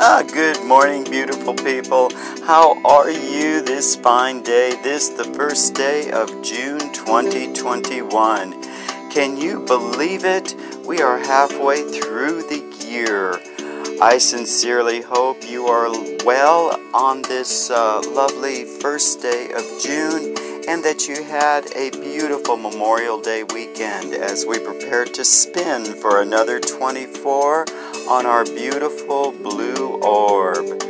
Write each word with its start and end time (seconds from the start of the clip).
Good 0.00 0.64
morning, 0.64 1.04
beautiful 1.04 1.52
people. 1.52 2.08
How 2.46 2.82
are 2.86 3.10
you 3.10 3.60
this 3.60 3.96
fine 3.96 4.42
day? 4.42 4.70
This 4.82 5.10
the 5.10 5.24
first 5.24 5.74
day 5.74 6.10
of 6.10 6.42
June 6.42 6.78
2021. 6.94 9.10
Can 9.10 9.36
you 9.36 9.62
believe 9.66 10.24
it? 10.24 10.56
We 10.86 11.02
are 11.02 11.18
halfway 11.18 11.82
through 11.82 12.44
the 12.44 12.64
year. 12.88 13.38
I 14.00 14.16
sincerely 14.16 15.02
hope 15.02 15.46
you 15.46 15.66
are 15.66 15.90
well 16.24 16.80
on 16.94 17.20
this 17.20 17.70
uh, 17.70 18.00
lovely 18.08 18.64
first 18.64 19.20
day 19.20 19.52
of 19.52 19.64
June 19.82 20.34
and 20.66 20.82
that 20.82 21.08
you 21.08 21.24
had 21.24 21.66
a 21.76 21.90
beautiful 21.90 22.56
Memorial 22.56 23.20
Day 23.20 23.42
weekend 23.42 24.14
as 24.14 24.46
we 24.46 24.58
prepare 24.58 25.04
to 25.04 25.24
spin 25.26 25.84
for 25.84 26.22
another 26.22 26.58
24 26.58 27.66
on 28.08 28.26
our 28.26 28.44
beautiful 28.44 29.32
blue 29.32 29.79
orb. 30.02 30.82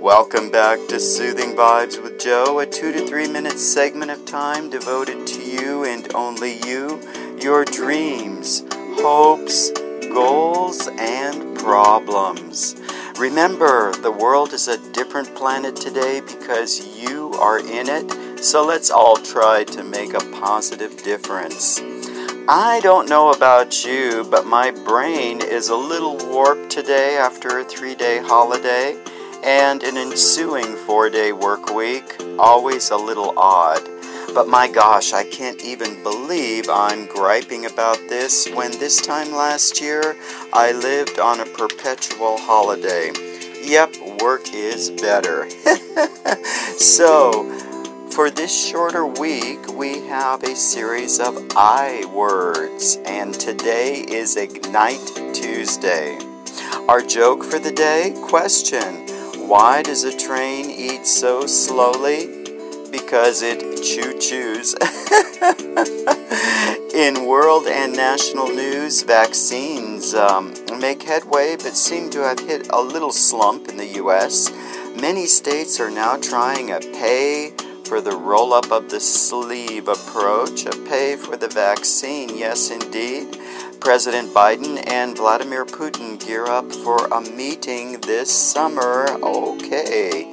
Welcome 0.00 0.50
back 0.50 0.78
to 0.88 0.98
Soothing 0.98 1.54
Vibes 1.56 2.02
with 2.02 2.18
Joe, 2.18 2.58
a 2.58 2.66
two 2.66 2.92
to 2.92 3.06
three 3.06 3.28
minute 3.28 3.58
segment 3.58 4.10
of 4.10 4.24
time 4.24 4.70
devoted 4.70 5.26
to 5.26 5.42
you 5.42 5.84
and 5.84 6.12
only 6.14 6.58
you, 6.66 7.00
your 7.40 7.64
dreams, 7.64 8.64
hopes, 9.00 9.70
goals, 10.12 10.88
and 10.98 11.58
problems. 11.58 12.76
Remember, 13.18 13.92
the 13.92 14.12
world 14.12 14.52
is 14.52 14.68
a 14.68 14.78
different 14.92 15.34
planet 15.34 15.76
today 15.76 16.20
because 16.20 16.98
you 16.98 17.32
are 17.34 17.58
in 17.58 17.88
it 17.88 18.10
so 18.42 18.66
let's 18.66 18.90
all 18.90 19.16
try 19.18 19.62
to 19.62 19.84
make 19.84 20.14
a 20.14 20.18
positive 20.40 21.00
difference. 21.04 21.80
I 22.48 22.80
don't 22.80 23.08
know 23.08 23.30
about 23.30 23.84
you, 23.84 24.26
but 24.28 24.46
my 24.46 24.72
brain 24.72 25.40
is 25.40 25.68
a 25.68 25.76
little 25.76 26.16
warped 26.28 26.70
today 26.70 27.16
after 27.16 27.60
a 27.60 27.64
three 27.64 27.94
day 27.94 28.18
holiday 28.18 29.00
and 29.44 29.80
an 29.84 29.96
ensuing 29.96 30.74
four 30.74 31.08
day 31.08 31.30
work 31.32 31.72
week. 31.72 32.16
Always 32.40 32.90
a 32.90 32.96
little 32.96 33.38
odd. 33.38 33.88
But 34.34 34.48
my 34.48 34.66
gosh, 34.66 35.12
I 35.12 35.22
can't 35.22 35.62
even 35.62 36.02
believe 36.02 36.68
I'm 36.68 37.06
griping 37.06 37.66
about 37.66 37.98
this 38.08 38.48
when 38.48 38.72
this 38.72 39.00
time 39.00 39.30
last 39.30 39.80
year 39.80 40.16
I 40.52 40.72
lived 40.72 41.20
on 41.20 41.38
a 41.38 41.46
perpetual 41.46 42.38
holiday. 42.38 43.12
Yep, 43.62 44.20
work 44.20 44.52
is 44.52 44.90
better. 44.90 45.48
so, 46.76 47.71
for 48.14 48.30
this 48.30 48.68
shorter 48.68 49.06
week, 49.06 49.66
we 49.68 50.06
have 50.06 50.42
a 50.42 50.54
series 50.54 51.18
of 51.18 51.34
I 51.56 52.04
words, 52.12 52.98
and 53.06 53.32
today 53.32 54.00
is 54.00 54.36
Ignite 54.36 55.32
Tuesday. 55.32 56.18
Our 56.88 57.00
joke 57.00 57.42
for 57.42 57.58
the 57.58 57.72
day 57.72 58.14
question 58.22 59.06
Why 59.48 59.82
does 59.82 60.04
a 60.04 60.14
train 60.14 60.68
eat 60.68 61.06
so 61.06 61.46
slowly? 61.46 62.26
Because 62.90 63.40
it 63.40 63.60
choo 63.82 64.12
choos. 64.20 64.74
In 66.94 67.24
world 67.26 67.66
and 67.66 67.96
national 67.96 68.48
news, 68.48 69.02
vaccines 69.04 70.12
um, 70.12 70.52
make 70.78 71.02
headway 71.02 71.56
but 71.56 71.74
seem 71.74 72.10
to 72.10 72.18
have 72.20 72.40
hit 72.40 72.68
a 72.68 72.82
little 72.82 73.12
slump 73.12 73.68
in 73.68 73.78
the 73.78 73.86
U.S. 74.02 74.52
Many 75.00 75.24
states 75.24 75.80
are 75.80 75.90
now 75.90 76.18
trying 76.18 76.70
a 76.72 76.80
pay 76.80 77.54
for 77.92 78.00
the 78.00 78.16
roll 78.16 78.54
up 78.54 78.72
of 78.72 78.88
the 78.88 78.98
sleeve 78.98 79.86
approach, 79.86 80.64
a 80.64 80.70
pay 80.88 81.14
for 81.14 81.36
the 81.36 81.48
vaccine, 81.48 82.38
yes, 82.38 82.70
indeed. 82.70 83.36
President 83.80 84.32
Biden 84.32 84.82
and 84.90 85.14
Vladimir 85.14 85.66
Putin 85.66 86.18
gear 86.18 86.46
up 86.46 86.72
for 86.72 87.04
a 87.08 87.20
meeting 87.20 88.00
this 88.00 88.32
summer. 88.32 89.08
Okay. 89.22 90.24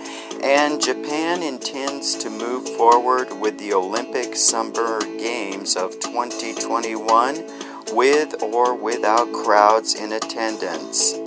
And 0.42 0.82
Japan 0.82 1.44
intends 1.44 2.16
to 2.20 2.30
move 2.30 2.66
forward 2.78 3.34
with 3.42 3.60
the 3.60 3.74
Olympic 3.74 4.38
Summer 4.38 5.02
Games 5.02 5.76
of 5.76 6.00
2021 6.00 7.44
with 7.92 8.42
or 8.42 8.74
without 8.74 9.34
crowds 9.34 9.96
in 9.96 10.14
attendance. 10.14 11.20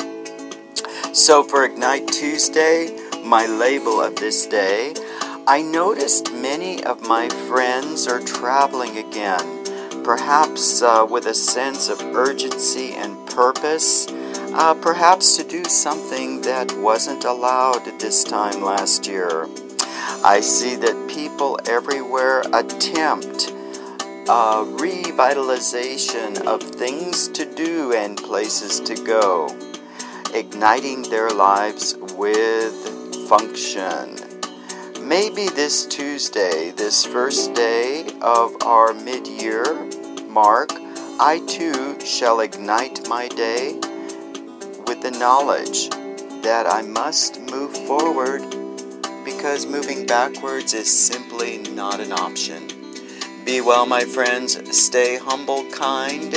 So, 1.13 1.43
for 1.43 1.67
Ignite 1.67 2.09
Tuesday, 2.09 2.97
my 3.23 3.45
label 3.45 4.01
of 4.01 4.17
this 4.17 4.47
day, 4.47 4.95
I 5.45 5.61
noticed 5.61 6.33
many 6.33 6.85
of 6.85 7.03
my 7.03 7.29
friends 7.29 8.07
are 8.07 8.21
traveling 8.21 8.97
again, 8.97 10.05
perhaps 10.05 10.83
uh, 10.83 11.05
with 11.11 11.27
a 11.27 11.35
sense 11.35 11.89
of 11.89 12.01
urgency 12.01 12.93
and 12.93 13.17
purpose, 13.27 14.07
uh, 14.55 14.75
perhaps 14.75 15.37
to 15.39 15.43
do 15.43 15.65
something 15.65 16.43
that 16.43 16.73
wasn't 16.79 17.25
allowed 17.25 17.85
this 17.99 18.23
time 18.23 18.63
last 18.63 19.09
year. 19.09 19.49
I 20.25 20.39
see 20.39 20.77
that 20.77 21.11
people 21.11 21.59
everywhere 21.67 22.43
attempt 22.53 23.51
a 24.29 24.63
revitalization 24.79 26.41
of 26.47 26.63
things 26.63 27.27
to 27.31 27.53
do 27.53 27.93
and 27.93 28.17
places 28.17 28.79
to 28.79 28.95
go, 28.95 29.49
igniting 30.33 31.03
their 31.03 31.31
lives 31.31 31.97
with 32.17 33.29
function. 33.29 34.32
Maybe 35.05 35.49
this 35.49 35.85
Tuesday, 35.85 36.71
this 36.71 37.05
first 37.05 37.55
day 37.55 38.07
of 38.23 38.55
our 38.63 38.95
mid 38.95 39.27
year 39.27 39.65
mark, 40.29 40.71
I 41.19 41.43
too 41.49 41.99
shall 42.01 42.39
ignite 42.39 43.09
my 43.09 43.27
day 43.27 43.75
with 44.87 45.03
the 45.03 45.11
knowledge 45.11 45.91
that 46.43 46.67
I 46.69 46.83
must 46.83 47.41
move 47.41 47.77
forward 47.89 48.43
because 49.25 49.67
moving 49.67 50.07
backwards 50.07 50.73
is 50.73 50.89
simply 50.89 51.59
not 51.59 51.99
an 51.99 52.13
option. 52.13 52.69
Be 53.45 53.61
well, 53.61 53.87
my 53.87 54.05
friends. 54.05 54.57
Stay 54.75 55.17
humble, 55.17 55.69
kind. 55.73 56.33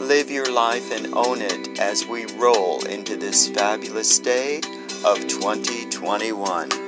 Live 0.00 0.30
your 0.30 0.50
life 0.50 0.90
and 0.92 1.12
own 1.12 1.42
it 1.42 1.78
as 1.78 2.06
we 2.06 2.24
roll 2.36 2.82
into 2.86 3.16
this 3.16 3.48
fabulous 3.48 4.18
day 4.18 4.62
of 5.04 5.18
2021. 5.28 6.87